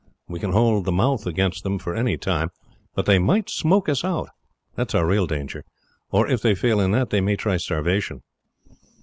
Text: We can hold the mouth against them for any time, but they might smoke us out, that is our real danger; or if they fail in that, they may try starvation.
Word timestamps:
We 0.27 0.39
can 0.39 0.51
hold 0.51 0.85
the 0.85 0.91
mouth 0.91 1.27
against 1.27 1.61
them 1.63 1.77
for 1.77 1.93
any 1.93 2.17
time, 2.17 2.49
but 2.95 3.05
they 3.05 3.19
might 3.19 3.51
smoke 3.51 3.87
us 3.87 4.03
out, 4.03 4.29
that 4.73 4.89
is 4.89 4.95
our 4.95 5.05
real 5.05 5.27
danger; 5.27 5.63
or 6.09 6.27
if 6.27 6.41
they 6.41 6.55
fail 6.55 6.79
in 6.79 6.89
that, 6.89 7.11
they 7.11 7.21
may 7.21 7.35
try 7.35 7.57
starvation. 7.57 8.23